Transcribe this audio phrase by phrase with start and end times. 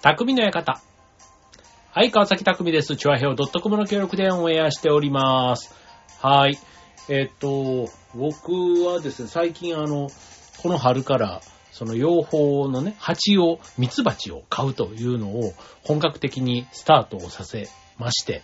[0.00, 0.80] 匠の館。
[1.90, 2.94] はい、川崎匠です。
[2.94, 5.74] チュアヘオ .com の協力でオンエアしております。
[6.20, 6.56] はい。
[7.08, 8.52] えっと、僕
[8.86, 10.08] はですね、最近あの、
[10.62, 11.40] この春から、
[11.72, 15.52] その養蜂のね、蜂を、蜜蜂を買うというのを
[15.82, 17.68] 本格的にスタートをさせ
[17.98, 18.42] まして、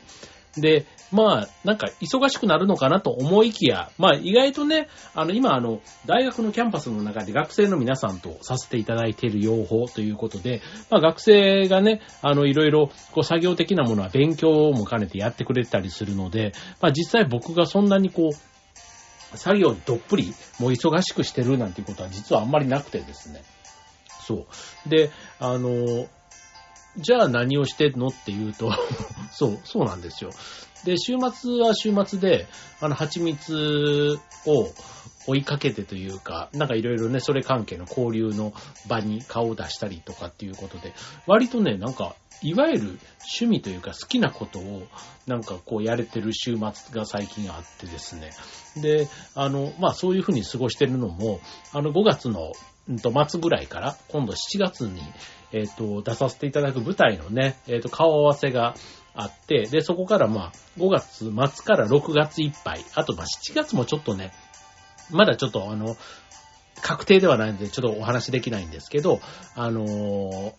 [0.57, 23.43] で、まあ、なんか忙しくなるのかなと思いきや、まあ意外とね、あの今あの、大学のキャンパスの中で学生の皆さんとさせていただいている養蜂ということで、まあ学生がね、あのいろいろこう作業的なものは勉強も兼ねてやってくれたりするので、まあ実際僕がそんなにこう、作業どっぷり、もう忙しくしてるなんていうことは実はあんまりなくてですね。
[24.27, 24.47] そ
[24.87, 24.89] う。
[24.89, 26.07] で、あの、
[26.97, 28.73] じゃあ何をしてんのっていうと、
[29.33, 30.31] そう、そうなんですよ。
[30.85, 32.47] で、週末は週末で、
[32.81, 34.69] あの、蜂蜜を
[35.27, 38.53] 追いかけてというか、なんかいろいろね、それ関係の交流の
[38.87, 40.93] 場に顔を出したりとかっていうことで、
[41.27, 42.99] 割とね、なんか、いわゆる
[43.39, 44.87] 趣味というか好きなことを、
[45.27, 48.33] なんかこうやれてる週末が最近あってですね。
[48.77, 51.41] で、あの、まあそういうふうに過ごしてるのも、
[51.73, 52.53] あの5月の
[52.89, 55.01] うんと末ぐらいから、今度7月に、
[55.55, 58.75] えっ、と、出させていただく舞台のね、えっ、と、顔合わせが
[59.15, 64.33] あって、で、そこからまあ、5月末から6月いっぱい、あとまあ7月もちょっとね、
[65.11, 65.97] まだちょっとあの、
[66.83, 69.21] 確定ではないので、ちょっとお話できないんですけど、
[69.55, 70.53] あのー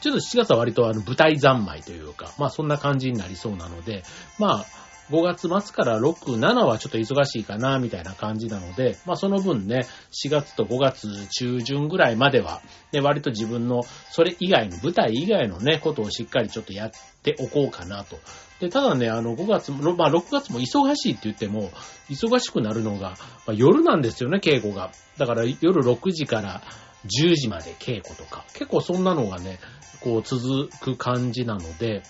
[0.00, 4.04] ちょっと7月は割とあの舞台三昧というか、まあそんな感じになりそうなので、
[4.38, 4.66] まあ
[5.10, 12.60] 5月末から6、7はちょっと忙しいかな、みたいな感じなので、まあその分ね、4月と5月中旬ぐらいまでは、
[12.92, 16.90] ね、割と自分のそれ以外の、舞台以外のね、ことをしっかりちょっとやっ
[17.22, 18.18] ておこうかなと。
[18.60, 21.70] で、ただね、あの5月も、まあ6月も忙しいって言っても、
[22.10, 23.10] 忙しくなるのが、
[23.46, 24.90] まあ、夜なんですよね、稽古が。
[25.16, 26.62] だから夜6時から
[27.06, 29.58] 10時まで稽古とか、結構そんなのがね、
[30.00, 32.02] こう続く感じなので、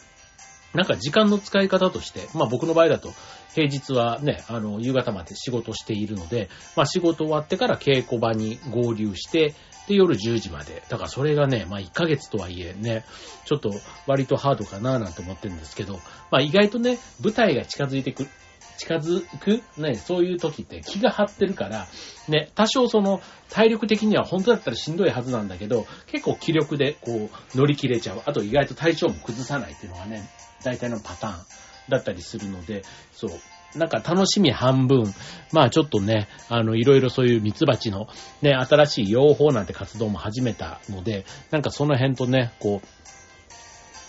[0.75, 3.13] なんか時間の使い方として、まあ僕の場合だと
[3.55, 9.55] 平日はね、あの夕方まで仕事しているので、まあ仕事終わってから稽古場に合流して、
[9.89, 10.83] で夜10時まで。
[10.89, 13.05] だからそれがね、まあ1ヶ月とはいえね、
[13.47, 13.73] ちょっと
[14.07, 15.95] 割とハードかななんて思ってるんですけど、
[16.31, 18.27] まあ意外とね、舞台が近づいてく
[18.79, 21.89] 近づく、ね、そういう時って気が張ってるから、
[22.29, 23.21] ね、多少その
[23.51, 28.23] 体力的には本当だったらしんどいはずなんだけど、結構気力でこう乗り切れちゃう。
[28.25, 30.29] あと意外と体調も崩さないっていうのがね、
[30.63, 31.47] 大体のパターン
[31.89, 32.83] だったりするので、
[33.13, 33.31] そう。
[33.77, 35.13] なんか楽しみ半分、
[35.53, 38.09] まあちょっとね、あの、いろいろそういうミツバチの
[38.41, 42.87] ね、新しい養蜂なんて活動も始めたので、なんかその辺とね、こう、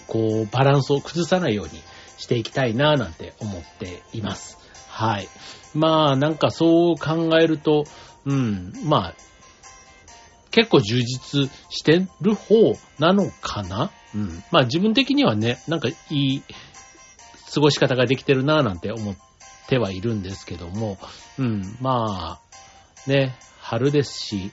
[0.08, 1.82] こう、バランスを崩さないように
[2.18, 4.58] していきたいなぁなんて思っています。
[4.88, 5.28] はい。
[5.74, 7.84] まあ、なんかそう考えると、
[8.26, 9.16] うん、まあ、
[10.52, 14.44] 結構充実してる方なのかなうん。
[14.52, 16.44] まあ自分的にはね、なんかいい
[17.54, 19.16] 過ごし方ができてるなぁなんて思っ
[19.68, 20.98] てはいるんですけども、
[21.38, 24.52] うん、まあ、ね、春ですし、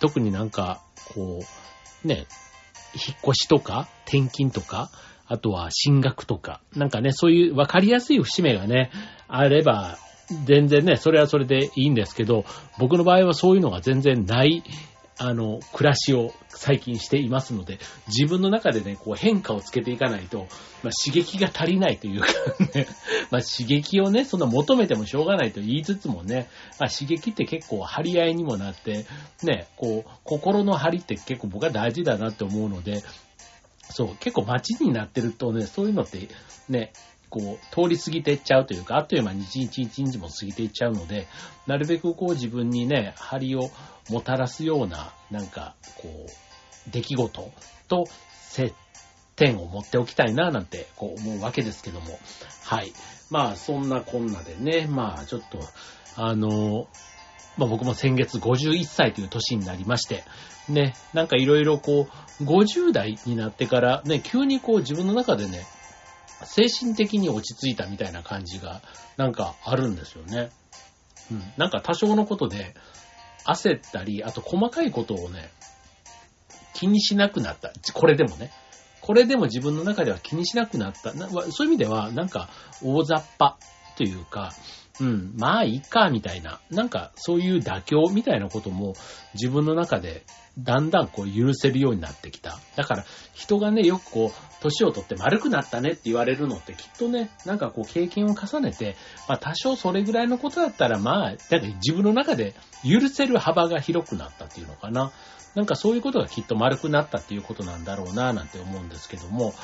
[0.00, 0.82] 特になんか、
[1.14, 1.40] こ
[2.04, 2.26] う、ね、
[2.94, 4.90] 引っ越しとか、転勤とか、
[5.26, 8.90] あとは進学とか、なんかね、そういう分かりやすい節目がね、
[9.26, 9.98] あれば、
[10.44, 12.44] 全然ね、それはそれでいいんですけど、
[12.78, 14.62] 僕の場合はそういうのが全然ない、
[15.18, 20.46] あの、暮らしを最近していますので、自分の中でね、こう変化をつけていかないと、
[20.82, 22.26] まあ、刺激が足りないというか
[22.74, 22.86] ね、
[23.30, 29.06] まあ、刺激をね、そんな求めてもしょうがないと言いつつもね、まあ、刺激って結構張り合いにもなって、
[29.42, 33.02] ね、こう、心の張りって結構僕は大事だなって思うので、
[33.90, 36.28] そう、結構街になってるとね、そういうのって
[36.68, 36.92] ね、
[37.28, 41.26] こう、通り過ぎていっちゃうというか、あっという間に一日一日も過ぎていっちゃうので、
[41.66, 43.70] なるべくこう自分にね、張りを
[44.10, 47.52] もたらすような、なんか、こう、出来事
[47.88, 48.72] と接
[49.36, 52.18] 点を持っておきたいな、なんて、こう思うわけですけども。
[52.64, 52.92] はい。
[53.30, 55.60] まあ、そんなこんなでね、まあ、ちょっと、
[56.16, 56.88] あの、
[57.58, 60.22] まあ僕も先月51歳という年になりまして、
[60.68, 62.08] ね、なんかいろいろこ
[62.40, 65.66] う、50代になってからね、急にこう自分の中でね、
[66.44, 68.82] 精神的に落ち着いたみたいな感じが、
[69.16, 70.50] なんかあるんですよね。
[71.30, 71.42] うん。
[71.56, 72.74] なんか多少のことで、
[73.44, 75.50] 焦ったり、あと細かいことをね、
[76.74, 77.72] 気にしなくなった。
[77.92, 78.52] これでもね。
[79.00, 81.12] これでも自分の中では気にしなくなった。
[81.12, 82.50] そういう意味では、なんか
[82.82, 83.56] 大雑把
[83.96, 84.52] というか、
[85.00, 86.60] うん、まあいいか、みたいな。
[86.70, 88.94] なんかそういう妥協みたいなことも
[89.34, 90.24] 自分の中で
[90.58, 92.58] だんだんこう許せるようになってきた。
[92.74, 98.96] だから人がね、よくこう、年を取って丸くなったねって言われるのってきっとね、なんかこう経験を重ねて、
[99.28, 105.12] まあ多少それぐらいのことだったらまあ、なんか自分の中で許せる幅が広くなったっていうのかな。
[105.54, 109.54] なんかそういうことがきっと丸くなったっていうことなんだろうな、なんて思うんですけども、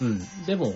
[0.00, 0.20] うん。
[0.46, 0.74] でも、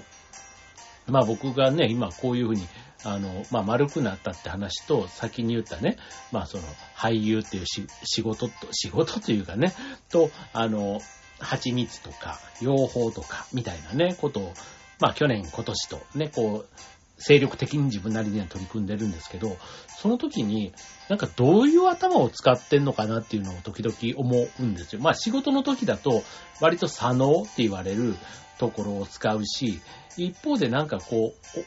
[1.06, 2.66] まあ僕がね、今こういうふうに、
[3.05, 5.97] あの、まあ丸くなったって話と、先に言ったね、
[6.33, 6.65] まあその、
[6.97, 9.73] 俳優っていう仕事と、仕事というかね、
[10.11, 11.01] と、あの、
[11.39, 14.55] 蜂蜜とか、養蜂とか、みたいなね、ことを、
[15.01, 16.81] まあ去年、今年とね、こう、
[17.19, 19.57] 精力的に自分なりには取り組んでるんですけど、
[19.99, 20.73] その時に、
[21.09, 25.00] なんかどういう頭を使ってんのかなっていうのを時々思うんですよ。
[25.00, 26.25] まあ仕事の時だと、
[26.61, 28.17] 割と左脳って言われる
[28.59, 29.81] ところを使うし、
[30.17, 31.65] 一方でなんかこう、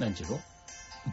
[0.00, 0.40] 何て言うの？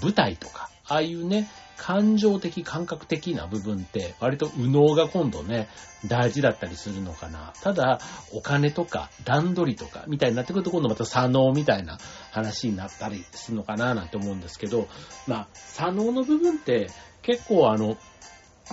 [0.02, 1.48] 舞台とか、ああいうね、
[1.78, 5.70] 感情的、感覚的な部分って、割と右脳が今度ね、
[6.08, 7.54] 大事だったりするのかな。
[7.62, 8.00] ただ、
[8.34, 12.00] お金とか段取りとかみたいになってくると今度また左脳みたいな
[12.32, 14.88] 話になったりするのかななんて思うんですけど、
[15.26, 16.88] まあ、左脳の部分って
[17.22, 17.98] 結構あの、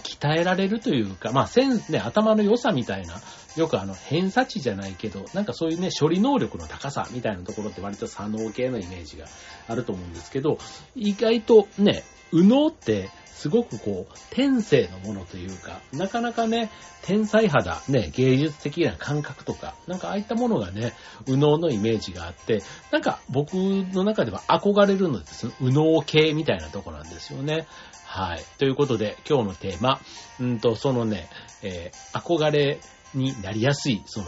[0.02, 3.20] 鍛えられるというか、まあ、センね、頭の良さみたいな、
[3.56, 9.26] よくあの、偏差値じゃないけど、なんかそういうね、処理能力の高さみたいなところって割と左脳系のイメージが
[9.68, 10.58] あると思うんですけど、
[10.96, 13.10] 意外とね、右脳って
[13.44, 16.70] すごくこう、天性のものというか、なかなかね、
[17.02, 20.94] 天才肌、ね、芸術的な感覚とか、なんかああいったものがね、
[21.26, 27.66] 右脳のイメージがあって、なんか僕の中では憧れるのです、右脳系みたいなとこなんですよね。
[28.14, 28.44] はい。
[28.58, 29.98] ということで、今日のテーマ、
[30.38, 31.28] うんと、そのね、
[31.64, 32.78] えー、憧れ
[33.12, 34.26] になりやすい、その、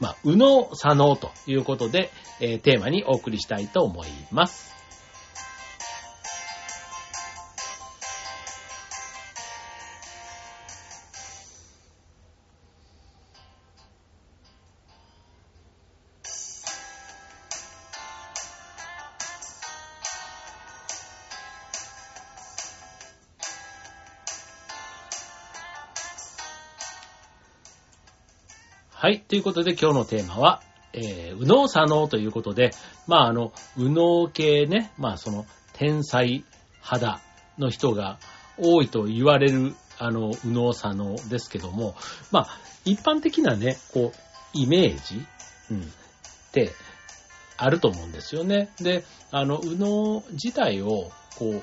[0.00, 2.10] まあ、右脳、左脳ということで、
[2.40, 4.72] えー、テーマにお送りしたいと思います。
[29.32, 30.60] ということで今日のテーマは、
[30.92, 32.72] えー、右脳左脳ということで、
[33.06, 36.44] まああの、右脳系ね、まあその、天才
[36.82, 37.18] 肌
[37.56, 38.18] の人が
[38.58, 41.94] 多いと言われる、あの、右脳左脳ですけども、
[42.30, 42.48] まあ、
[42.84, 44.18] 一般的なね、こう、
[44.52, 45.24] イメージ、
[45.70, 45.84] うん、っ
[46.52, 46.72] て、
[47.56, 48.68] あると思うんですよね。
[48.82, 51.62] で、あの、右脳自体を、こう、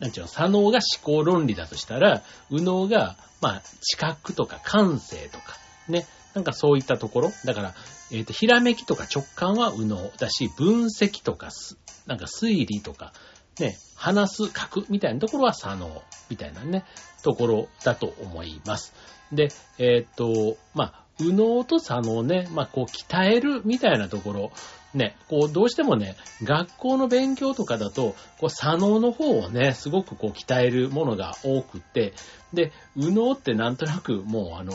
[0.00, 5.56] なんちゅうの、左脳が思考論理だとしたら、右脳が、まあ、知覚とか感性とか、
[5.88, 6.06] ね。
[6.36, 7.32] なんかそういったところ。
[7.46, 7.74] だから、
[8.12, 13.14] えっ、ー、と、ひらめきとか直感は右脳だし、分析とかす、なんか推理とか、
[13.58, 16.84] ね、話す、書くみたいなところは左脳みたいなね、
[17.22, 18.92] ところだと思います。
[19.32, 19.48] で、
[19.78, 24.52] えっ、ー、と、まあ、右脳と左脳ね、まあ、こう、鍛えるみたいなところ、
[24.92, 32.12] ね、こう、どうしてもね、学校の勉強とかだと、こう、左脳の方をね、すごくこう、鍛えるものが多くって、
[32.52, 34.74] で、右脳ってなんとなくもう、あの、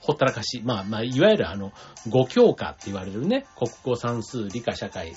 [0.00, 0.62] ほったらかし。
[0.64, 1.72] まあまあ、いわゆるあの、
[2.08, 5.14] 語教科って言われるね、国語算数、理科社会、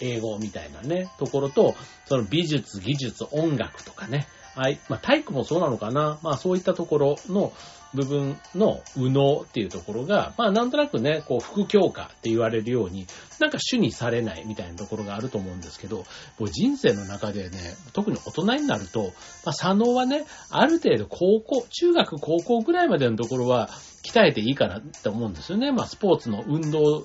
[0.00, 1.74] 英語みたいなね、ところと、
[2.06, 4.78] その美術、技術、音楽とかね、はい。
[4.88, 6.18] まあ、体育もそうなのかな。
[6.22, 7.52] まあ、そういったところの
[7.94, 13.06] 部分の右脳っていうところが、まあ、なんとなくね、こう、副教科って言われるように、
[13.38, 15.98] なんか主にされないみたいなところがあると思うんですけど、
[16.38, 17.58] もう人生の中でね、
[17.92, 19.12] 特に大人になると、
[19.44, 23.70] まあ、左脳はね、ある程度高校、中学高校ぐらいまでのところは
[24.04, 25.72] 鍛えていいかなって思うんですよね。
[25.72, 27.04] まあ、スポーツの運動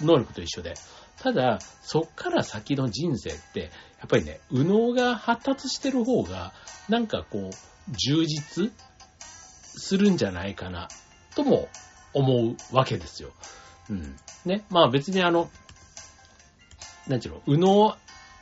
[0.00, 0.74] 能力と一緒で。
[1.20, 6.52] ただ、そっから先の人生って、やっぱりね、右脳が発達してる方が、
[6.88, 7.50] なんかこう、
[7.92, 8.72] 充実
[9.84, 10.88] するんじゃないかな、
[11.34, 11.68] とも
[12.14, 13.30] 思うわけですよ。
[13.90, 14.16] うん。
[14.46, 14.64] ね。
[14.70, 15.50] まあ別にあの、
[17.06, 17.96] なんちゅうの、右脳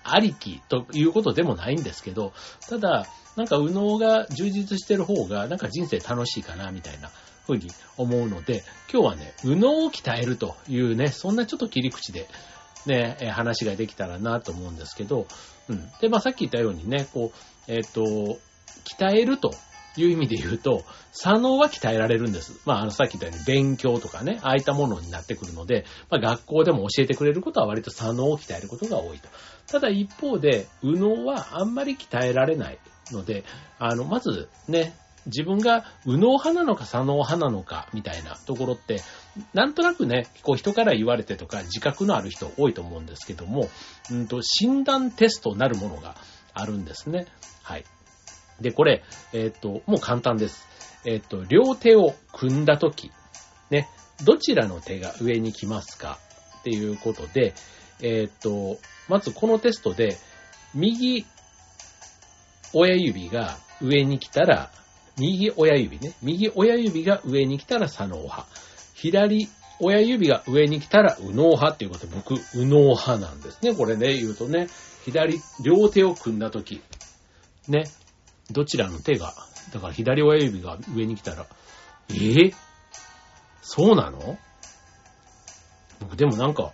[0.05, 2.33] ありきということでもないんですけど、
[2.69, 3.07] ただ、
[3.37, 7.11] なんか右脳が充実してる方が、なんか人生楽しいかな、みたいな
[7.47, 12.29] ふうに思うので、今日はね、右脳を鍛えるというね、そんなちょっと切り口で
[12.87, 15.27] ね、話ができたらなと思うんですけど、
[15.69, 15.91] うん。
[16.01, 18.39] で、まあさっき言ったようにね、こう、えっ、ー、と、
[18.85, 19.55] 鍛えると
[19.97, 22.61] いう意味で言うと、左脳は鍛えられるんです。
[22.65, 29.29] まあ、あの、さっき言ったように勉強とかね、ああいったものになってくるので、まあ、学校でも教えてくれることは割と左脳を鍛えることが多いと。
[29.67, 32.79] ただ一方で、右脳はあんまり鍛えられない
[33.11, 33.45] ので、
[33.79, 34.95] あの、まずね、
[35.27, 39.01] 自分が右脳派なのか左脳派なのかみたいなところって、
[39.55, 43.69] なんとなくね、こう人から言われてとか自覚のある人多いと思うんですけども、
[44.11, 46.17] うんと、診断テストなるものが
[46.55, 47.27] あるんですね。
[47.63, 47.85] はい。
[48.61, 50.67] で、これ、えっ、ー、と、もう簡単です。
[51.05, 53.11] えっ、ー、と、両手を組んだとき、
[53.71, 53.89] ね、
[54.25, 56.19] どちらの手が上に来ますか
[56.61, 57.55] っていうことで、
[58.01, 58.79] えっ、ー、と、
[59.09, 60.17] まずこのテストで、
[60.75, 61.27] 右
[62.73, 64.71] 親指が上に来たら、
[65.19, 66.15] 右親指ね。
[66.23, 68.47] 右親指が上に来たら左脳派。
[68.95, 69.49] 左
[69.81, 73.75] 親指が上に来たら右脳派っていうことで、僕、右脳派なんですね。
[73.75, 74.69] これね、言うとね、
[75.05, 76.81] 左、両手を組んだとき、
[77.69, 77.85] ね、
[78.53, 79.35] どちらの手が、
[79.73, 81.47] だから左親指が上に来たら、
[82.11, 82.13] え？
[82.15, 82.55] ー、
[83.63, 84.39] そうなの？
[86.01, 86.73] 僕、でもなんか、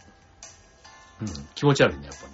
[1.20, 2.32] うん、気持ち悪いね、やっぱり。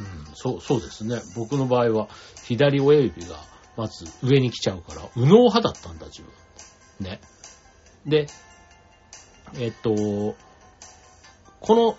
[0.00, 1.20] うん、うん、そう、そうですね。
[1.34, 2.08] 僕の場合は、
[2.44, 3.36] 左親指が、
[3.76, 6.30] まず上に来ちゃうから、右脳派だったんだ、自分。
[7.00, 7.20] ね。
[8.06, 8.26] で、
[9.54, 9.94] えっと、
[11.60, 11.98] この、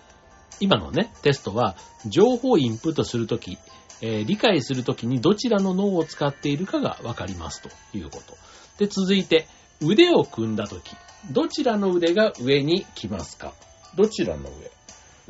[0.59, 1.75] 今のね、テストは、
[2.05, 3.57] 情報をインプットするとき、
[4.01, 8.37] えー、理解するときにどちらの脳を使っているかがわかりますということ。
[8.77, 9.47] で、続いて、
[9.81, 10.95] 腕を組んだとき、
[11.31, 13.53] どちらの腕が上に来ますか？
[13.95, 14.71] どちらの上？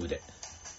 [0.06, 0.22] 腕。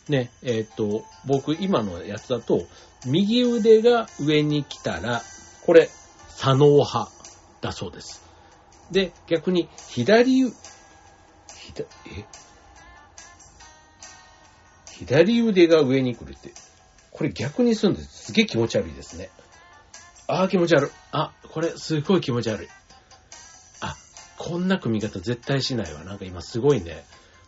[0.08, 2.66] ね、えっ、と、僕今のやつだと、
[3.06, 5.22] 右腕が上に来たら、
[5.64, 5.90] これ、
[6.28, 7.10] 左脳派
[7.60, 8.22] だそうです。
[8.90, 12.24] で、逆に、左、左、え？
[14.92, 16.52] 左腕が上に来るって、
[17.18, 18.26] これ逆にするんです。
[18.26, 19.28] すげえ気持ち悪いですね。
[20.28, 20.90] ああ、気持ち悪い。
[21.10, 22.68] あ、これすごい気持ち悪い。
[23.80, 23.96] あ、
[24.38, 26.04] こんな組み方絶対しないわ。
[26.04, 27.04] なんか今すごいね。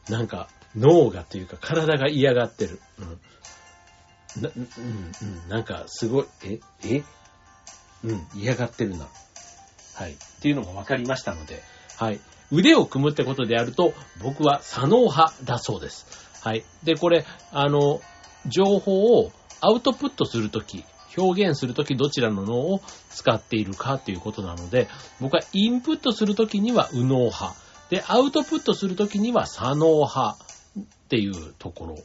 [0.08, 2.80] なんか脳がというか体が嫌がってる。
[2.98, 4.42] うん。
[4.42, 4.68] な、うん、
[5.22, 7.02] うん、なんかすごい、え、え？
[8.02, 9.06] うん、嫌がってるな。
[9.94, 10.12] はい。
[10.12, 11.62] っていうのが分かりましたので、
[11.96, 12.18] はい。
[12.50, 16.06] 腕を組むってことであると、僕は左脳派だそうです。
[16.42, 16.64] はい。
[16.82, 18.00] で、これ、あの、
[18.46, 20.84] 情報をアウトプットするとき、
[21.16, 24.88] 表現するときどちらの脳を使っているかということなので、
[25.20, 27.54] 僕はインプットするときには右脳派。
[27.90, 30.36] で、アウトプットするときには左脳派
[30.78, 31.98] っていうところ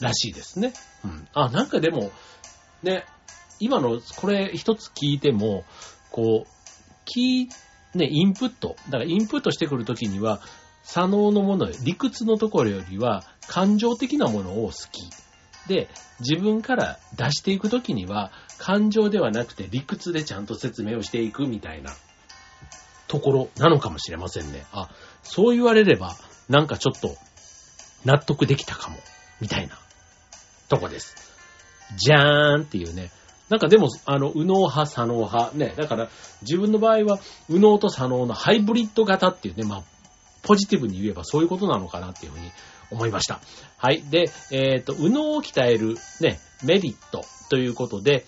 [0.00, 0.74] らしいですね。
[1.04, 1.28] うん。
[1.32, 2.10] あ、なんかでも、
[2.82, 3.06] ね、
[3.58, 5.64] 今のこれ一つ聞いても、
[6.10, 6.50] こう、
[7.06, 7.48] キー、
[7.94, 8.76] ね、インプット。
[8.90, 10.40] だからインプットしてくるときには、
[10.82, 15.10] 左脳のもの、理屈のところよりは、感情的なものを好き。
[15.68, 15.88] で、
[16.20, 21.92] 自分から出していくときには、感情ではなくて理屈でちゃんと説明をしていくみたいな
[23.08, 24.64] ところなのかもしれませんね。
[24.72, 24.88] あ、
[25.22, 26.16] そう言われれば、
[26.48, 27.16] なんかちょっと
[28.04, 28.96] 納得できたかも、
[29.40, 29.78] みたいな
[30.68, 31.14] とこです。
[31.96, 33.10] じゃーんっていうね、
[33.48, 36.08] なんかでも、あの、右脳派、左脳派、ね、だから
[36.42, 39.82] 自分の場合は、右脳と左脳のハイブリッド型っていうね、まあ、
[40.42, 42.50] ポジティブに言えばそういうことなのかなっていうふうに
[42.90, 43.40] 思いました。
[43.76, 44.02] はい。
[44.02, 48.24] で、えっ、ー、と、右脳を鍛えるね、メリットということで、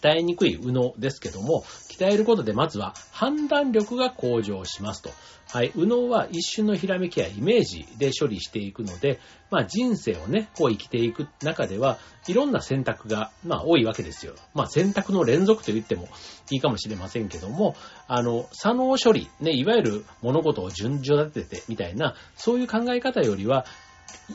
[0.00, 5.10] 鍛えにくい右脳ですけども、鍛えることでまずは判断力が向上しますと。
[5.52, 5.72] はい。
[5.74, 9.18] 右脳は一瞬のひらめきやイメージで処理していくので、
[9.50, 14.34] まあ人生をね、こう生きていく中では、いろんな選択が、まあ多いわけですよ。
[14.54, 16.08] まあ選択の連続と言っても
[16.50, 17.74] いいかもしれませんけども、
[18.06, 23.66] あの、左脳処理、ね、いわゆる物事を順序立ててみたいな、そういう考え方よりは、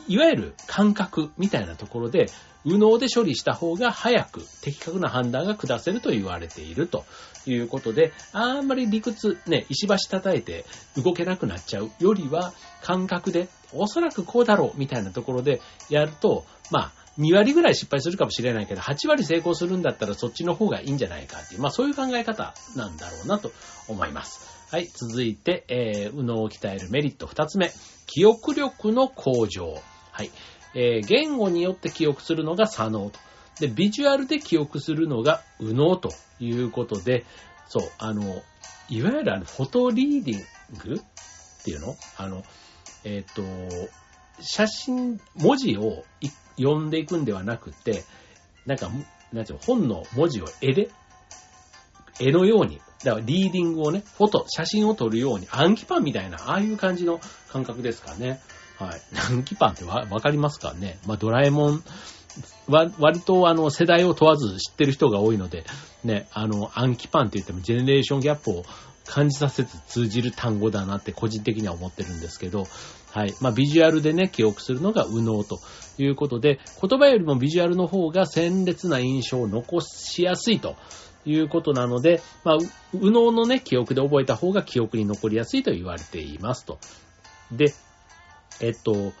[0.08, 2.26] いわゆる感覚みたいなところで、
[2.66, 7.04] 右脳で処理した方が早く的確な判断が下せると言われていると
[7.46, 23.52] いうことで、あんまり理屈、ね、石橋叩いて動けなくなっちゃうよりは、感覚で、おそらくこうだろうみたいなところでやると、まあ、2割ぐらい失敗するかもしれないけど、8割成功するんだったらそっちの方がいいんじゃないかっていう、まあそういう考え方なんだろうなと
[23.88, 24.56] 思います。
[24.70, 27.70] はい、続いて、えー、右脳を鍛えるメリット2つ目。
[28.06, 29.80] 記憶力の向上。
[30.12, 30.30] はい。
[30.76, 33.18] えー、言語によって記憶するのが左脳と。
[33.60, 37.24] で、ビジュアルで記憶するのが右脳ということで、
[37.66, 38.42] そう、あの、
[38.90, 40.40] いわゆるあの、フォトリーディン
[40.78, 41.96] グっていうの？
[42.18, 42.44] あの、
[43.04, 43.88] えっ、ー、と、
[44.40, 46.04] 写真、文字を
[46.58, 48.04] 読んでいくんではなくて、
[48.66, 48.90] なんか、
[49.32, 50.90] なんていう、本の文字を絵で、
[52.20, 58.40] 絵のように、だからリーディングをね、フォト、写真を撮るように、暗記パンみたいな、ああいう感じの感覚ですかね。
[58.78, 59.00] はい。
[59.30, 60.98] 暗記パンってわ、わかりますかね？
[61.06, 61.84] まあ、ドラえもん
[62.68, 65.64] わ、割とあの、世代を問わず知ってる人が多いので、
[66.04, 68.64] ね、あの、暗記パンって言ってもジェネレーションギャップを
[69.06, 72.66] 感じさせず通じる単語だなって個人的には思ってるんですけど、
[73.12, 73.34] はい。
[73.40, 75.58] まあ、ビジュアルでね、記憶するのが右脳と
[75.96, 80.76] いうことで、言葉よりもビジュアルの方が鮮烈な印象を残しやすいと
[81.24, 82.58] いうことなので、まあ、
[82.92, 86.78] 右脳のね、記憶で覚えた方が記憶に残りやすいと言われていますと。
[87.50, 87.72] で、
[88.60, 89.12] えっと、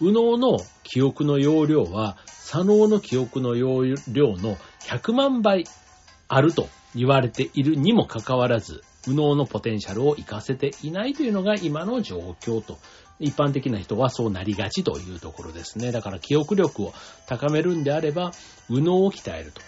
[0.00, 5.64] 右脳の記憶の容量は、左脳の記憶の容量の100万倍
[6.28, 12.78] あると言われているにもかかわらず、右脳のポテンシャルを活かせていないというのが今の状況と。
[13.20, 15.92] 一般的な人はそうなりがちというところですね。
[15.92, 16.92] だから記憶力を
[17.28, 18.32] 高めるんであれば、
[18.68, 19.62] 右脳を鍛えると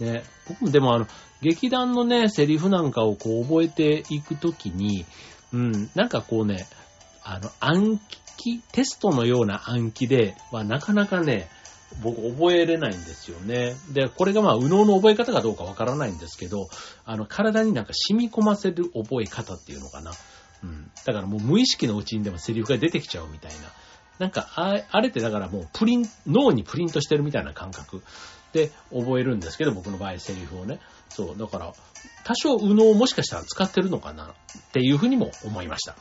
[0.00, 1.06] ね、僕もでもあの、
[1.42, 5.04] 劇団のね、セリフなんかをこう覚えていくときに、
[5.52, 6.66] うん、なんかこうね、
[7.22, 8.18] あの、暗記、
[8.72, 11.48] テストのような暗記ではなかなかね、
[12.02, 13.74] 僕覚えれないんですよね。
[13.92, 16.68] で、これがまあ、右脳の覚え方かどうかわからないんですけど、
[17.04, 20.12] あの、体になんか染み込ませる覚え方っていうのかな。
[20.62, 20.90] うん。
[21.04, 23.56] だからもう無意識のうちにでもセリフが出てきちゃうみたいな。
[24.18, 28.02] なんか、ああれってだからもうプリン、脳にプリントしてるみたいな感覚
[28.52, 30.80] で覚えるんですけど、僕の場合セリフをね。
[31.08, 31.72] そう、だから、
[32.24, 35.96] 多少右脳をもしかしたら使ってるのかなっていうふうにも思いました。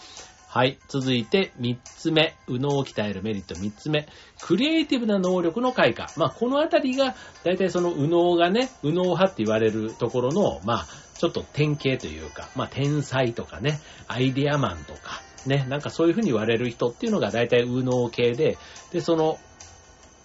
[0.53, 0.77] はい。
[0.87, 2.35] 続いて、三つ目。
[2.47, 4.07] 右脳を鍛えるメリット三つ目。
[4.39, 6.09] クリエイティブな能力の開花。
[6.15, 18.59] まあ、このあたりが、だいたいその右脳がね、右脳派って言われるところの、まあ、ちょっと典型というか、まあ、天才とかね、アイデアマンとか、ね、なんかそういうふうに言われる人っていうのがだいたい右脳系で、
[18.91, 19.39] で、その、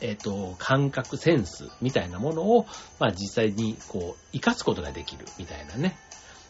[0.02, 2.66] えっ、と、感覚、センスみたいなものを、
[3.00, 5.97] まあ実際にこう、活かすことができるみたいなね、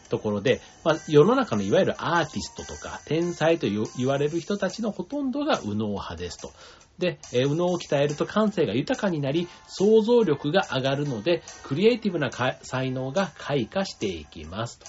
[0.09, 6.51] ところで、まあ、世の中のいわゆるアーティストとか天才と言われる人たちのほとんどが右脳派ですと。
[6.97, 12.29] で、え右脳を鍛えると感性が豊かになり、想像力が上がるので、クリエイティブな
[12.61, 14.85] 才能が開花していきますと。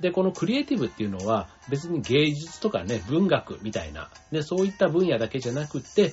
[0.00, 6.12] で、このクリエイティブっていうのは別に芸術とかね、文学みたいな、ね、そういった分野だけじゃなくって、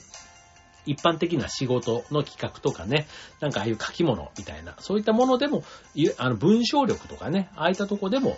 [0.86, 3.08] 一般的な仕事の企画とかね、
[3.40, 5.64] なんかああいう書き物みたいな、そういったものでも、
[6.18, 8.38] あの文章力とかね、ああいったとこでも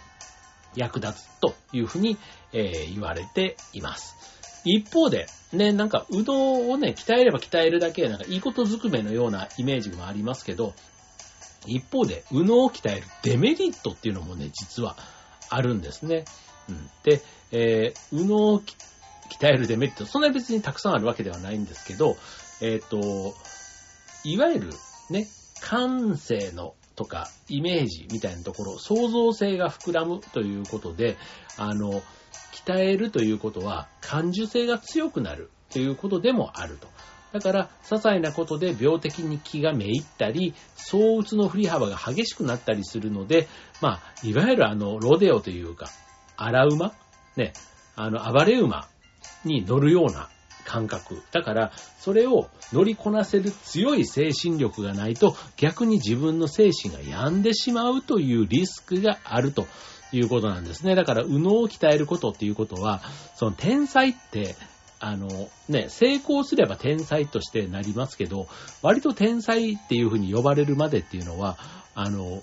[0.76, 2.18] 役立つというふうに、
[2.52, 4.16] えー、言われています。
[4.66, 10.74] 一方で、ね、なんか、うどんをね、鍛えれば鍛えるだけ、なんか、いいことずくめのようなイメージもありますけど、
[11.68, 14.96] 一方で、うのを鍛えるデメリットっていうのもね、実は
[15.50, 16.26] あるんですね。
[16.70, 16.90] うん。
[17.04, 17.22] で、
[17.52, 18.62] えー、うのを
[19.30, 22.18] 鍛えるデメリット、そんなに別にたくさんあるわけではないんですけど、
[22.62, 23.34] えっ、ー、と、
[24.24, 24.74] いわゆる
[25.10, 25.28] ね、
[25.62, 31.18] 感性のとかイメージみたいなところ、創造性が膨らむということで、
[31.58, 32.02] あの、
[32.66, 36.88] 鍛えるということは感受性が強くなるということでもあると。
[37.34, 43.48] だから、些細なことで病的に気がめいったり、相打つの振り幅が激しくなったりするので、
[43.82, 45.90] まあ、いわゆるあの、ロデオというか、
[46.38, 46.94] 荒馬
[47.36, 47.54] ね、
[47.96, 48.88] あの、暴れ馬
[49.46, 50.30] に乗るような
[50.66, 51.22] 感覚。
[51.32, 59.68] だから、それを乗りこなせる強い精神力がないと、逆に自分の精神が病んでしまうというリスクがあると
[60.12, 60.96] いうことなんですね。
[60.96, 63.02] だから、右脳を鍛えることっていうことは、
[63.36, 64.56] その天才って、
[65.00, 65.28] あの、
[65.68, 68.48] ね、成功すれば天才としてなりますけど、
[68.82, 71.58] 割と天才っていうふうに呼ばれるまでっていうのは、
[71.94, 72.42] あの、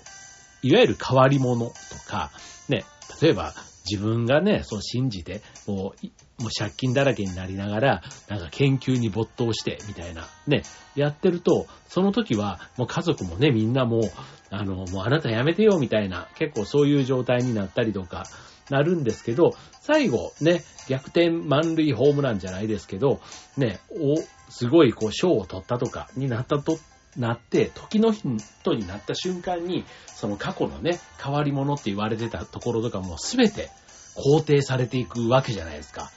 [0.61, 1.73] いわゆる変わり者と
[2.07, 2.31] か、
[2.69, 2.85] ね、
[3.19, 3.55] 例えば
[3.89, 6.07] 自分がね、そう信じて、もう、
[6.41, 10.63] もう借金だらけになりながら、なんか研究に没頭して、みたいな、ね、
[10.95, 14.01] やってると、その時は、もう家族もね、みんなもう、
[14.49, 18.25] あの、もうあなたやめてよ、みたいな、結構そういう状態になったりとか、
[18.69, 23.21] なるんですけど、最後、ね、逆転満塁ホームランじゃないですけど、
[23.57, 24.15] ね、お、
[24.49, 26.77] すごいこう、賞を取ったとか、になったと、
[27.17, 33.69] なって、時の人になった瞬間に、その過去のね、変わり者って言われてたところとかもすべて
[34.15, 36.09] 肯定されていくわけじゃないですか。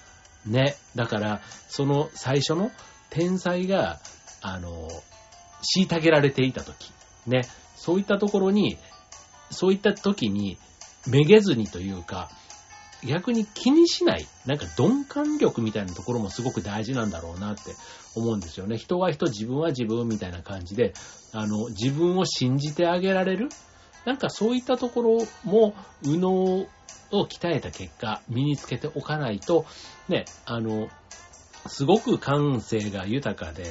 [0.46, 0.76] ね。
[0.94, 2.70] だから、その最初の
[3.10, 4.00] 天才が、
[4.42, 4.88] あの、
[5.78, 6.92] 虐げられていた時、
[7.26, 7.42] ね。
[7.76, 8.78] そういったところに、
[9.50, 10.58] そういった時に、
[11.06, 12.30] めげずにというか、
[13.06, 17.74] 逆に気にしない、なんか鈍感力みたいなところもすごく大事なんだろうなって
[18.14, 18.78] 思うんですよね。
[18.78, 20.94] 人は人、自分は自分みたいな感じで、
[21.32, 23.48] あの、自分を信じてあげられる。
[24.04, 26.68] なんかそういったところも、右脳を
[27.10, 29.66] 鍛えた結果、身につけておかないと、
[30.08, 30.88] ね、あの、
[31.66, 33.64] すごく感性が豊かで、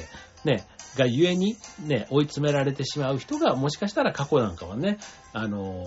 [0.44, 0.66] ね、
[0.96, 4.98] がゆえに、ね、追い詰められてしまう人が、もしかしたら過去なんかはね、
[5.32, 5.84] あの、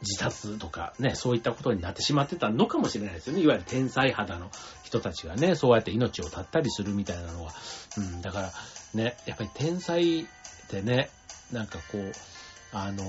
[0.00, 3.42] 自殺とかね、そういったことになってしまってたのかもしれないですよね。
[3.42, 4.50] いわゆる天才肌の
[4.82, 7.52] 人たちがね、そうやって命を絶ったりするみたいなのは。
[7.96, 8.52] うん、だから
[8.92, 10.26] ね、やっぱり天才っ
[10.68, 11.10] てね、
[11.52, 12.12] なんかこう、
[12.72, 13.02] あの、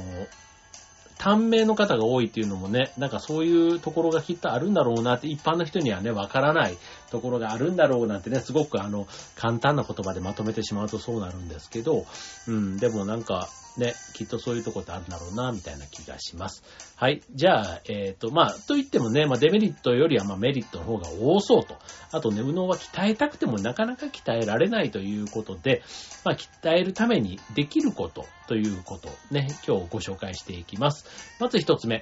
[1.18, 6.78] 短命の方が多いっていうのもね、なんかそういうところがきっとあるんだろうなって、一般の人にはね、わからない
[7.10, 12.06] ところがあるんだろうなんてね、すごくあの、簡単な言葉でまとめてしまうとそうなるんですけど、
[12.48, 16.64] うん、でもなんか、ね、きっとそういうとこってあるんだろうな、みたいな気がします。
[16.96, 17.22] はい。
[17.34, 21.76] じゃあ、えっ、ー、と、まあ、と言ってもね、まあ、デメリットよりは、まあ、メリットの方が多そうと。
[22.12, 25.84] あとね、右脳は鍛えたくてもなかなか鍛えられないということで、
[26.24, 31.06] まあ、鍛えるためにできることということね、今日ご紹介していきます。
[31.40, 32.02] まず一つ目、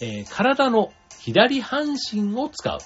[0.00, 2.78] えー、体の左半身を使う。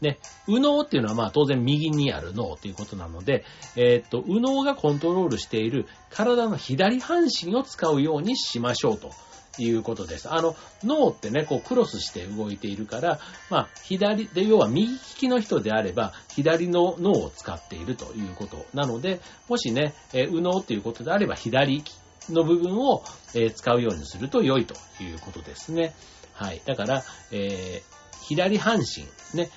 [0.00, 3.44] ね、右脳っていうのはまあ当然右にある脳ということなので、
[3.76, 9.10] えー、っと、右脳がコントロールしている体の左半身を使うようにしましょうと。
[9.58, 10.32] いうことです。
[10.32, 21.84] あの、脳ってね、こうクロスして動いているから、まあ、左で、要は右利きの人であれば、左の脳を使っているということなので、もしね、えー、右脳っていうことであれば、左
[22.30, 23.04] の部分を、
[23.34, 25.94] え、使うようにすると良いということですね。
[26.32, 26.60] はい。
[26.64, 29.06] だから、えー、左半身、
[29.38, 29.50] ね、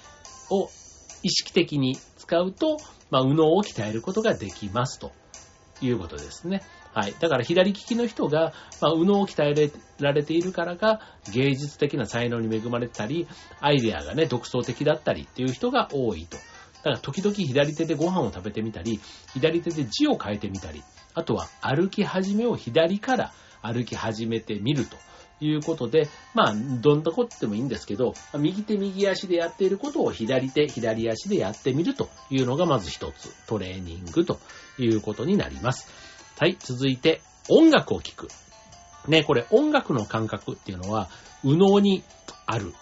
[0.49, 0.69] を
[1.23, 2.77] 意識的に使うと、
[3.09, 5.11] まあ、右脳を鍛えることができますと
[5.81, 6.61] いうことですね。
[6.93, 7.15] はい。
[7.19, 13.27] だから左利きの人が、まあ、右脳を鍛えられているからが、芸術的な才能に恵まれたり、
[13.59, 16.37] アイデアがね、独創的だったりっていう人が多いと。
[16.37, 18.99] だから時々左手でご飯を食べてみたり、
[19.33, 20.83] 左手で字を書いてみたり、
[21.13, 23.31] あとは歩き始めを左から
[23.61, 24.97] 歩き始めてみると。
[25.39, 34.39] いうことで、まあ、どんなことでもいいんですけど、右手右足でやっていることを左手左足でやってみるというのがまず一つ、トレーニングと
[34.77, 35.91] いうことになります。
[36.37, 38.27] はい、続いて、音楽を聴く。
[39.07, 41.09] ね、これ音楽の感覚っていうのは、
[41.43, 42.03] 右脳に
[42.45, 42.73] ある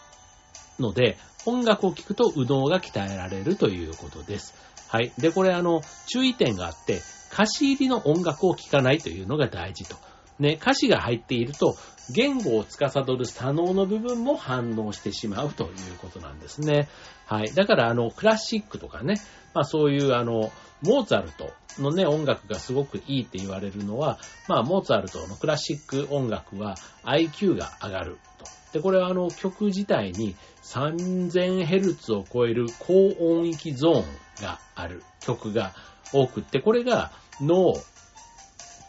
[0.79, 4.55] ので、音楽を聴くと右脳が鍛えられるということです。
[4.87, 5.11] はい。
[5.17, 9.97] で、これあの、注意点があって、歌詞入りの音楽を聴かないというのが大事と。
[10.39, 11.75] ね、歌詞が入っていると、
[12.13, 16.87] 言語を司る左脳の部分も反応してしまうということなんですね。
[17.25, 17.53] はい。
[17.53, 19.15] だから、あの、クラシックとかね、
[19.53, 28.45] まあそういう、あの、モーツァルトのね、音楽がすごくいいって言われるのは、まあ、モーツァルトのクラシック音楽は IQ が上がると。
[28.73, 34.03] で、これはあの曲自体に 3000Hz を超える高音域ゾーン
[34.43, 35.73] がある曲が
[36.13, 37.73] 多くって、これが脳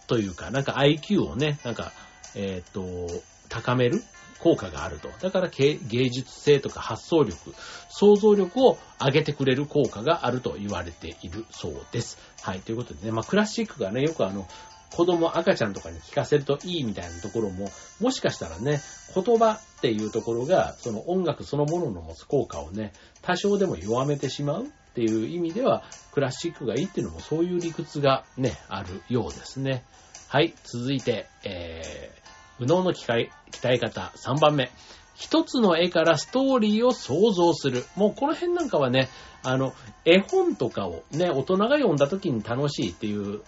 [0.07, 1.93] というか、なんか IQ をね、なんか、
[2.35, 3.07] えっ、と、
[3.49, 4.03] 高める
[4.39, 5.09] 効果があると。
[5.21, 5.79] だから芸
[6.11, 7.55] 術性とか発想力、
[7.89, 12.19] 想像力を上げてくれる効果があると言われているそうです。
[12.43, 12.61] はい。
[12.61, 14.47] ということでね、まあクラシックがね、よくあの、
[14.95, 18.81] 子供、赤ちゃんとかに聞かせるといいみたいなところも、もしかしたらね、
[19.15, 22.93] 言葉っていうところが、その音楽そのものの持つ効果をね、
[23.23, 25.83] 多少でも弱めてしまうっていう意味では、
[26.13, 29.85] クラシックがいいっていうのもそういう理屈がね、あるようですね。
[30.29, 33.29] はい、続いて、えー、右脳の鍛
[33.63, 34.71] え方3番目。
[35.15, 37.85] 一つの絵からストーリーを想像する。
[37.95, 39.11] もうこの辺なんかはね、
[39.43, 39.75] あの、
[40.07, 43.43] 絵本とかをね、大人が読んだ時に楽しいっていう、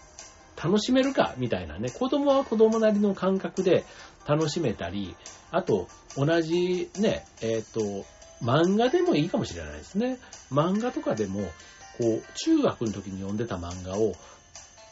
[0.62, 3.87] 楽しめるかみたいなね、子供は子供なりの感覚で
[4.26, 5.16] 楽しめたり、
[5.50, 8.04] あと、同じね、えっ、ー、と、
[8.42, 10.18] 漫画でもいいかもしれないですね。
[10.51, 11.40] 漫画とかでも、
[11.98, 14.14] こう、中学の時に読んでた漫画を、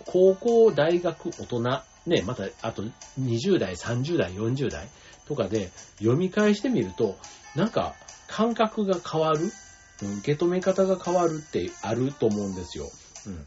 [0.07, 1.61] 高校、大学、大人、
[2.07, 2.83] ね、また、あと
[3.21, 4.89] 20代、30代、40代
[5.27, 7.17] とかで読み返してみると、
[7.55, 7.95] なんか
[8.29, 9.51] 感覚が変わる、
[10.21, 12.87] 受け止め方が変わるってあると思うんですよ。
[13.27, 13.47] うん。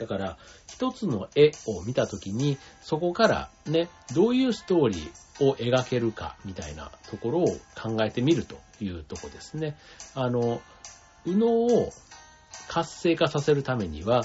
[0.00, 7.46] だから、一つの絵を見たときに、そこからね、どういうストーリーを描けるかみたいなところを
[7.80, 9.76] 考えてみるというとこですね。
[10.14, 10.62] あの、
[11.26, 11.92] 右脳を
[12.68, 14.22] 活性化させるためには、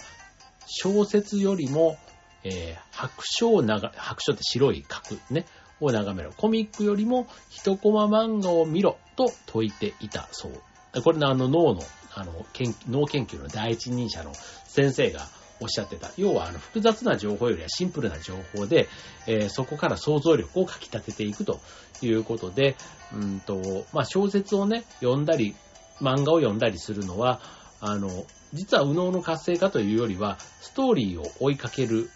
[0.66, 1.98] 小説よりも、
[2.46, 5.46] えー、白書を長、白書って白い角ね、
[5.82, 6.32] を眺めろ。
[6.32, 11.02] コミックよりも一コマ漫画を見ろと説いていたそう。
[11.02, 11.82] これのあの脳の、
[12.14, 12.46] あの、
[12.90, 14.32] 脳研究の第一人者の
[14.66, 15.28] 先生が
[15.60, 16.12] おっしゃってた。
[16.18, 18.88] 要はあの複雑な情報よりはシンプルな情報で、
[19.28, 21.60] えー、そこから想像力をかき立てていくと
[22.02, 22.76] いうことで、
[23.14, 25.56] うんと、まあ、小説をね、読んだり、
[26.02, 27.40] 漫画を読んだりするのは、
[27.80, 32.10] あの、実は右脳の活性化というよりは、ストーリーを追いかける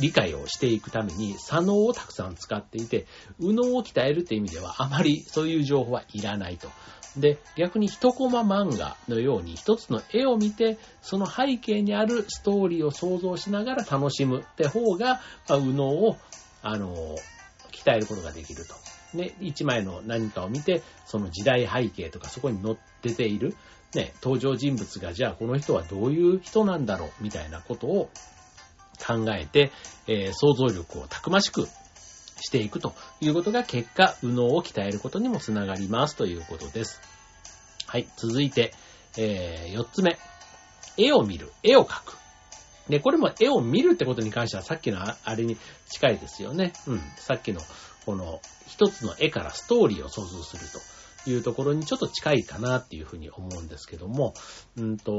[0.00, 3.06] 理解をしていくために、左脳をたくさん使っていて、
[3.38, 6.68] 右脳を鍛えるって意味では、あまりそういう情報はいらないと。
[7.16, 16.16] で、逆に一コマ漫画のように一つの絵を見て、その背景にあるストーリーを想像しながら楽しむって方が、まあ、右脳を、
[16.62, 17.16] あの、
[17.72, 18.74] 鍛えることができると。
[19.16, 23.54] ね、一枚の何かを見て、その時代背景とかそこに載ってている、
[23.94, 28.10] ね、登場人物がじゃあこの人はどういう人なんだろうみたいなことを
[29.04, 29.70] 考えて、
[30.06, 31.68] えー、想像力をたくましく
[32.42, 37.00] していくということが結果、右脳を鍛えることにもつながりますということです。
[37.86, 38.74] はい、続いて、
[39.16, 40.18] えー、4つ目。
[40.96, 41.52] 絵を見る。
[41.62, 42.16] 絵を描く。
[42.88, 45.56] で、これも絵を見るってことに関してはさっきのあれに
[45.88, 46.72] 近いですよね。
[46.86, 47.00] うん。
[47.16, 47.60] さっきの、
[48.04, 50.62] この一つの絵からストーリーを想像する
[51.24, 54.34] というところにちょっと近いかなっていうふうに思うんですけども、
[54.76, 55.18] うんと、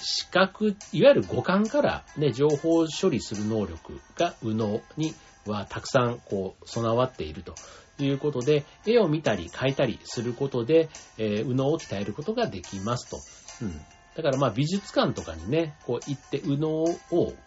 [0.00, 5.14] 視覚、いわゆる五感からね、情報処理する能力が右脳に
[5.46, 7.54] はたくさんこう備わっていると
[7.98, 13.18] いうことで、絵を見たり描いたりすることで、えー、右脳を鍛えることができますと。
[13.64, 13.80] うん。
[14.16, 16.96] だからまあ美術館とかにね、こう行って右脳を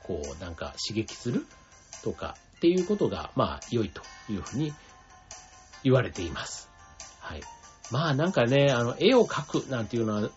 [0.03, 1.45] こうなんか刺激する
[2.03, 4.73] とかっていうことがまあ良いというふうに
[5.84, 6.69] 言われています。
[7.19, 7.41] はい。
[7.91, 10.29] まあなんかね、あの絵を描くなんていうのは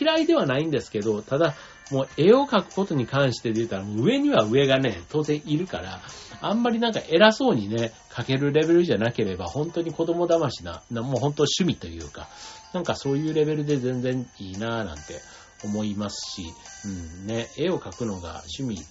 [0.00, 1.54] 嫌いではないんですけど、ただ
[1.90, 6.00] もう絵を描くことに関してで言ったら上には上がね、当然いるから、
[6.40, 12.28] あんまりなんか偉そうにね、描けるレベルじゃなければ、本当に子供騙しな、もう本当趣味というか、
[12.72, 15.20] なんかそういうレベルで全然いいなぁなんて
[15.64, 16.46] 思いますし、
[16.86, 18.86] うんね、絵を描くのが趣味っ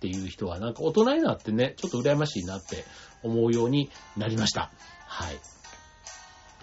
[0.00, 2.84] ていう人はなんか大人になってね、ちょっと羨ましいなって
[3.22, 4.72] 思うようになりました。
[5.06, 5.38] はい。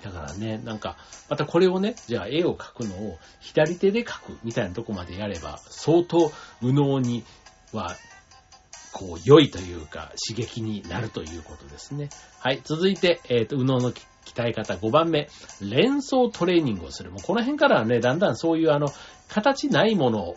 [0.04, 0.98] だからね、なんか、
[1.30, 6.32] またこれをね、じゃあ絵を描くのを左手で描くみたいなとこまでやれば、相当
[6.62, 7.24] 無能に
[7.74, 7.96] は、
[8.92, 12.10] こう、良いというか、刺激になるということですね。
[12.40, 14.04] はい、続いて、えっ、ー、と、右脳の鍛
[14.38, 15.30] え方5番目、
[15.62, 17.12] 連想トレーニングをする。
[17.12, 18.88] もうこの辺からはね、だんだんそういうあの、
[19.28, 20.36] 形ないもの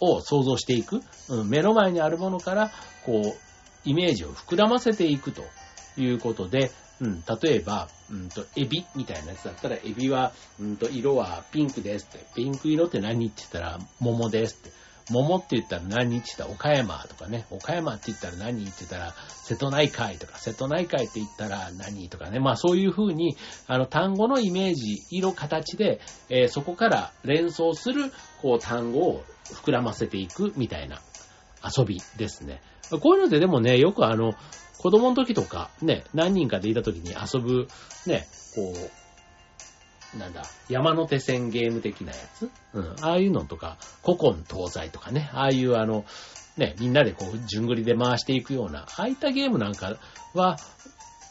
[0.00, 1.00] を想像していく。
[1.28, 2.70] うん、目の前にあるものから、
[3.04, 3.44] こう、
[3.84, 5.44] イメージを膨らませていくと
[5.96, 6.70] いうことで、
[7.04, 12.24] うん、例えば、うんと、エビみたいなやつだったら、エビは、うんと、色はピンクですって。
[12.34, 14.84] ピンク色って何って言ったら、桃ですって。
[15.10, 23.36] 桃って言ったら何って言ったら岡山とかね、岡山って言ったら何って言ったら瀬戸内海とか、瀬戸内海って言ったら何とかね、まあそういう風に、
[23.66, 31.02] あの単語のイメージ、色、形で、えー、そこから連想する、こう単語を膨らませていくみたいな
[31.62, 32.62] 遊びですね。
[32.90, 34.32] こういうのででもね、よくあの、
[34.78, 37.68] 子供の時とか、ね、何人かでいた時に遊ぶ、
[38.06, 38.74] ね、こ
[40.14, 42.50] う、なんだ、山手線ゲーム的なやつ？
[42.74, 42.96] うん。
[43.00, 46.04] ああいうのとか、古今東西とかね、ああいうあの、
[46.56, 49.96] ね、みんなでこう、順繰りで回していくような、ああいったゲームなんか
[50.34, 50.56] は、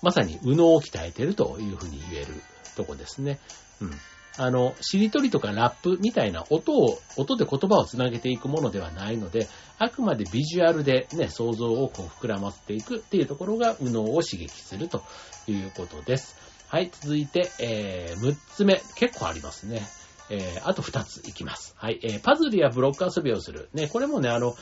[0.01, 2.34] まさに右脳を鍛えてるというふうに言える
[2.75, 3.39] とこですね。
[3.79, 3.91] うん。
[4.38, 15.04] あの、しりとりとかラップみたいな音を、音で言葉をつなげていくものではないので、あくまでビジュアルでね、想像をこう膨らませていくっていうところが右脳を刺激すると
[15.48, 16.36] いうことです。
[16.67, 18.82] はい、続いて、えー、6つ目。
[18.96, 19.84] 結構ありますね。
[20.30, 21.76] えー、あと2ついきます。
[21.78, 23.69] はい、えー、パズルやブロック遊びをする。
[23.74, 24.56] ね、これもね、あの、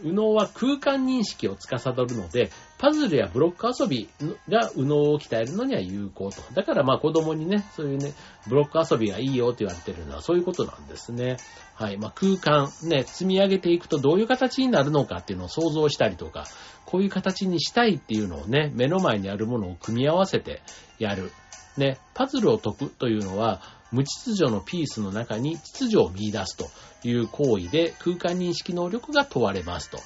[0.00, 4.08] 右脳は空間認識を司るので、パズルやブロック遊び
[4.48, 6.42] が右脳を鍛えるのには有効と。
[6.52, 8.12] だからまあ子供にね、そういうね、
[8.48, 11.36] ブロック遊びがいいよって言われてるのはそういうことなんですね。
[11.74, 11.96] はい。
[11.96, 16.44] まあ空間ね、積み上げていくとどういう形になるのかっていうのを想像したりとか、
[16.84, 20.62] こういう形にしたいっていうのをね、目の前にあるものを組み合わせて
[20.98, 21.30] やる。
[21.76, 23.60] ね、パズルを解くというのは、
[23.94, 26.68] 無秩序のピースの中に秩序を見出すと
[27.06, 29.98] いう行為で空間認識能力が問われますと。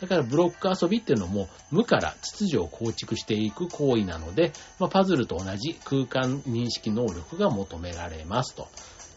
[0.00, 8.68] だからブロック遊びっていうのも無から秩序を構築していく行為なので、まあ、パズルと同じ空間認識能力が求められますと。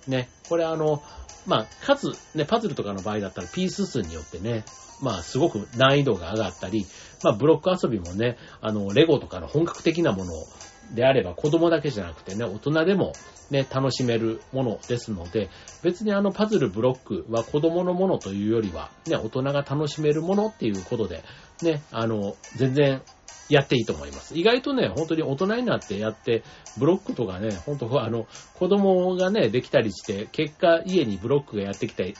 [0.07, 1.01] ね、これあの、
[1.45, 4.65] まあ、数、ね、パズルとかの場合だったらピース数によってね、
[5.01, 6.85] まあ、すごく難易度が上がったり、
[7.23, 10.45] まあ、ブロック遊びもね、あの、レゴとかの本格的なものを
[10.93, 13.13] であれば子供だけじゃなくてね、大人でも
[13.49, 15.49] ね、楽しめるものですので、
[15.83, 21.23] 別にあのパズルブロックは子供のものというよりは、ね、大人が楽しめるものっていうことで、
[21.61, 23.01] ね、あの、全然
[23.49, 24.37] やっていいと思います。
[24.37, 26.43] 意外とね、本当に大人になってやって、
[26.77, 32.15] ブロックとかね、本当 あの、子供がね、できたりして、結果家にブロックがやってきたり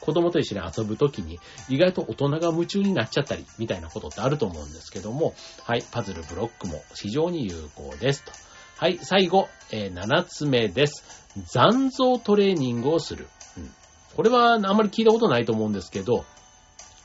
[0.00, 1.38] 子供と一緒に遊ぶときに、
[1.68, 8.32] 意外と大人が夢中になっちゃったり、みたいなことってあると思うんですけども、はい、パズルブロックも非常に有効ですと。
[8.78, 11.26] はい、最後、えー、7つ目です。
[11.52, 13.28] 残像トレーニングをする。
[13.56, 13.70] うん。
[14.16, 16.24] これはあんまり聞いたことないと思うんですけど、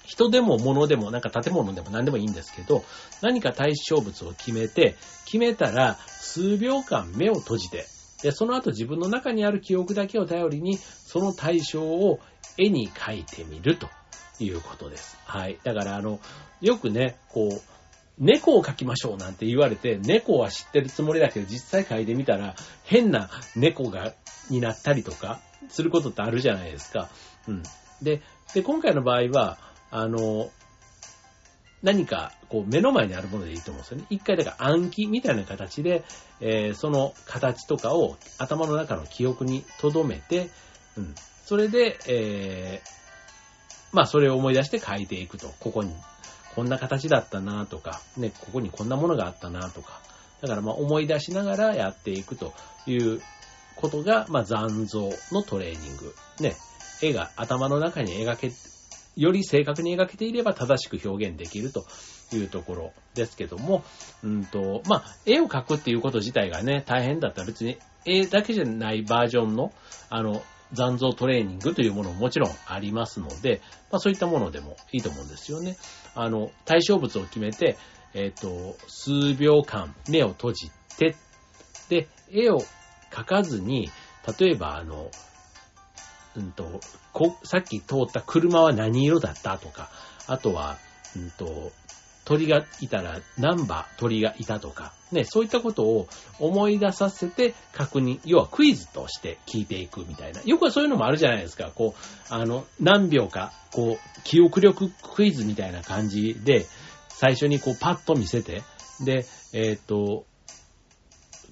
[0.05, 2.83] 人でも物でも、なんか建物でも何でもいいんですけど、
[3.21, 7.85] 何か対象物を決めて、決めたら数秒間目を閉じて、
[8.21, 12.19] で、その後自分の中にある記憶だけを頼りに、その対象を
[12.57, 13.89] 絵に描いてみると
[14.39, 15.17] いうことです。
[15.25, 15.59] はい。
[15.63, 16.19] だからあの、
[16.61, 17.61] よくね、こう、
[18.19, 24.13] 猫を描きましょうなんて言われて、猫は知ってるつもりだけど実際描いてみたら変な猫が、
[24.49, 25.39] になったりとか
[25.69, 27.09] することってあるじゃないですか。
[27.47, 27.63] うん。
[28.01, 28.21] で、
[28.53, 29.57] で、今回の場合は、
[29.95, 30.49] あの、
[31.83, 34.05] 何か、こう、目の前にあるものでいいと思うんですよね。
[34.09, 36.03] 一回、だから暗記みたいな形で、
[36.39, 40.49] えー、その形とかを頭の中の記憶に留めて、
[40.97, 41.13] うん。
[41.45, 42.89] それで、えー、
[43.91, 45.53] まあそれを思い出して書いていくと。
[45.59, 45.93] ここに、
[46.55, 50.01] こんな形だったなとか、ね、ここにこんなものがあったなとか。
[50.41, 52.53] だからまあ思い出しながらやっていくと
[52.87, 53.21] いう
[53.75, 56.15] ことが、まあ残像のトレーニング。
[56.39, 56.55] ね、
[57.03, 58.51] 絵が頭の中に描け、
[59.15, 61.85] より正確に描けていれば正しく表現できると
[62.35, 63.83] いうところですけども、
[64.23, 69.71] うんと、まあ、絵を描くっていうこと自体がね、大変だったら別に絵だけじゃないバージョンの、
[70.09, 75.77] あの、残像トレーニングというものももちろんありますので、まあそういったものでもいいと思うんですよね。
[76.15, 77.77] あの、対象物を決めて、
[78.15, 81.15] えっ、と、数秒間目を閉じて、
[81.89, 82.59] で、絵を
[83.11, 83.89] 描かずに、
[84.39, 85.11] 例えばあの、
[86.35, 86.79] うんと、
[87.11, 89.89] こ、さっき通った車は何色だったとか、
[90.27, 90.77] あとは、
[91.15, 91.71] うんと、
[92.25, 96.07] 鳥がいたら何羽鳥がいたとか、ね、そういったことを
[96.39, 100.41] 思い出させて確認、要はクイズとして聞いていくみたいな。
[100.43, 101.71] よくはそういうのもあるじゃないですか。
[101.75, 106.65] こう、あの、何秒か、こう、記憶力クイズみたいな感じで、
[107.09, 108.63] 最初にこうパッと見せて、
[109.03, 110.25] で、えっ、と、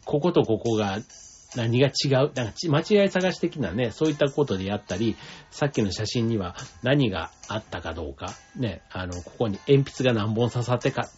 [0.06, 1.00] こことここが
[1.55, 5.15] 何が違う、なんか間違い探し的なね、そういったことでやったり、
[5.49, 11.09] さっきの写真には何があったかどうか、ね、あの、ここに鉛筆が何本刺さってか、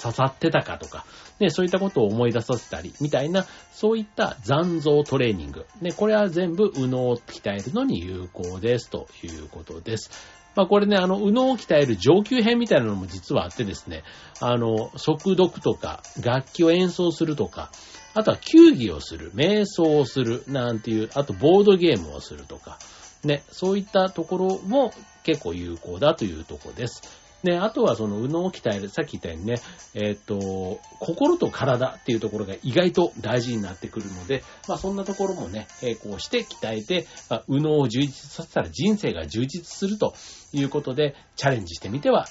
[0.00, 1.04] 刺さってたかとか、
[1.38, 5.66] ね、そういったことを思い出させたり、みたいな、そういった残像トレーニング。
[5.80, 10.10] ね、これは全部、右脳を鍛えるのに有効です、ということです。
[10.54, 14.04] まあこれね、あの、右脳を鍛える上級編みたいなのも実はあってですね、
[14.40, 17.70] あの、速読とか、楽器を演奏するとか、
[18.14, 22.78] あとは球技をする、瞑想をする、なんていう、あとボードゲームをするとか、
[23.24, 24.92] ね、そういったところも
[25.24, 27.02] 結構有効だというとこです。
[27.42, 29.56] ね、あとはその、右脳を鍛える、さっき言ったようにね、
[29.92, 40.14] えっ、と、心と体っていうところが意外と大事になってくるので、まあそんなところもね、並行して鍛えて、まあ、右脳を充実させたら人生が充実すると
[40.54, 42.26] いうことで、チャレンジしてみては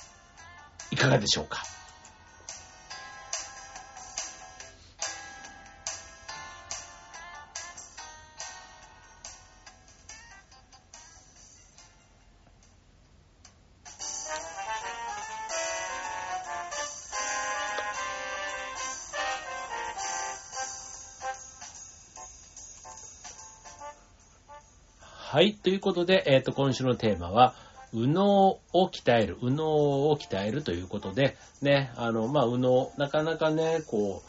[0.91, 1.61] いかがでしょうか。
[25.33, 25.55] はい。
[25.55, 27.55] ということで、えっ、ー、と、今週のテーマは、
[27.91, 34.21] 右脳を鍛える、右脳を鍛えるということで、ね、あの、まあ、右脳、なかなかね、こ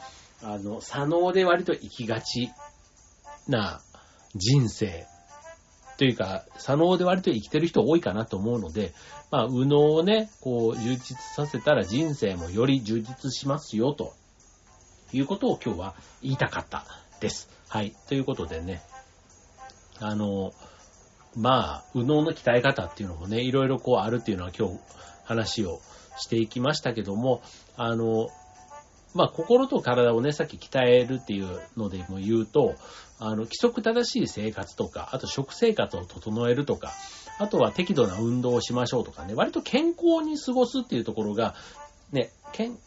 [0.43, 2.49] う、あの、左脳で割と生きがち
[3.49, 3.83] な
[4.35, 5.07] 人生
[5.99, 8.95] というか、左脳で割と生きてる人多いかなと思うので、
[9.31, 14.14] まあ、右脳をね、こう、充実させたら人生もより充実しますよ、と
[15.12, 16.87] いうことを今日は言いたかった
[17.21, 17.51] です。
[17.69, 17.95] はい。
[18.09, 18.81] ということでね、
[20.01, 20.53] あの、
[21.37, 24.79] まあ、右脳の鍛え方っていうのもね、いろいろこうあるっていうのは今日
[25.25, 25.81] 話を
[26.16, 27.42] していきましたけども、
[27.77, 28.29] あの、
[29.14, 32.75] まあ、心と体をね、さっき鍛えるっていうのでも言うと、
[33.20, 36.92] あの、規則正しい生活とか、あと食生活を整えるとか、
[37.38, 41.55] あとは適度な運動をしましょうとかね、割と健康に過ごすっていうところが、
[42.12, 42.31] ね、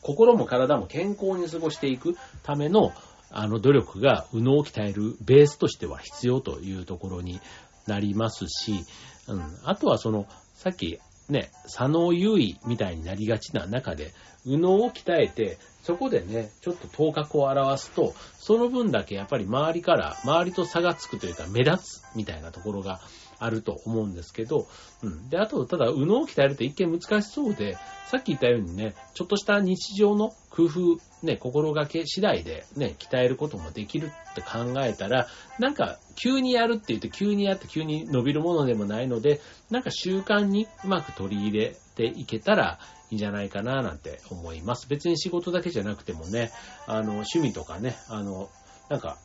[0.02, 2.94] 心も体も健康に過ごしていくための、
[3.30, 7.42] あの努力が右脳を鍛えるベースとしては必要というところに
[7.88, 8.86] なりますし、
[9.28, 9.44] うん。
[9.64, 14.14] あとはその、さっきね、左脳優位みたいになりがちな中で、
[14.46, 23.02] 右脳を鍛えて、そこでね、ちょっと頭角を表すと、その分だけやっぱり周りから、周りと差がつくというか目立つみたいなところが
[23.40, 24.68] あると思うんですけど、
[25.04, 25.30] うん。
[25.30, 35.28] で、あと、ただ、右脳を鍛えると一見難しそうで、さっき言ったようにね、ちょっとした日常の工夫、ね、心がけ次第でね、鍛えることもできるって考えたら、
[35.60, 44.88] なんか、急にやるって言って急にやって急に伸びるものでもないので、なんか習慣にうまく取り入れていけたらいいんじゃないかななんて思います。
[44.88, 46.52] 別に仕事だけじゃなくてもね、
[46.88, 48.50] あの、趣味とかね、あの、
[48.90, 49.18] なんか、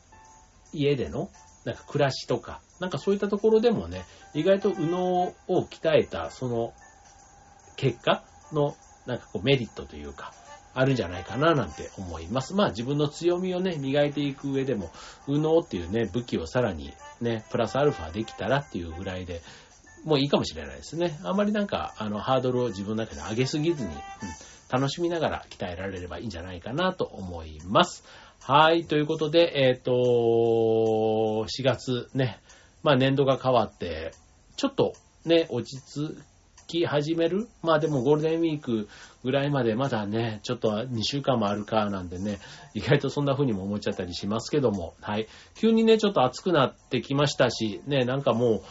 [0.73, 1.29] 家での
[1.65, 6.73] なんか暮らしとか、なんかそういったところでもね、意外と右脳を鍛えた、その、
[7.75, 10.33] 結果の、なんかこうメリットというか、
[10.75, 12.55] あるんじゃないかななんて思います。
[12.55, 14.91] まあ自分の強みをね、磨いていく上でも、
[15.27, 19.41] 右脳っていうね、武器をさらにね、プラスアルファできたらっていうぐらいで、
[20.03, 21.19] もういいかもしれないですね。
[21.23, 23.99] あんまりなんか、あの、ハードルを自分の中で上げすぎずに、うん、
[24.69, 28.03] 楽しみながら鍛えられればいいんじゃないかなと思います。
[28.45, 29.91] はい、ということで、えっ、ー、と、
[31.47, 32.41] 4月ね、
[32.83, 34.11] まあ年度が変わって、
[34.57, 36.21] ちょっとね、落ち着
[36.67, 37.47] き始める？
[37.61, 38.89] まあでもゴールデンウィーク
[39.23, 42.39] ぐらいまでまだね、ちょっと2週間もあるかなんでね、
[42.73, 45.29] 意外とそんな風にも思っちゃったりしますけども、はい。
[45.55, 48.61] 急にね、ちょっと暑くなってきましたし、ね、なんかも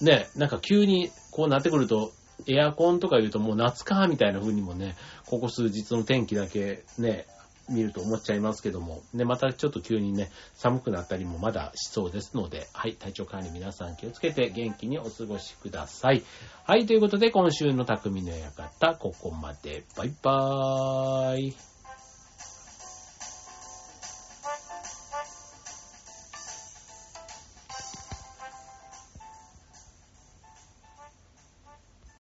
[0.00, 2.10] う、ね、なんか急にこうなってくると、
[2.48, 7.26] エアコンとか言うともう夏か、みたいな風にもね、ここ数日の天気だけね、
[7.68, 16.22] 見ると思っちゃいますけども、ね、またちょっと急にね、寒くなったりもまだしそうですので、はい、体調管理皆さん気をつけて元気にお過ごしください。
[16.64, 19.84] はい、ということで今週の匠の館、ここまで。
[19.96, 21.73] バイバーイ。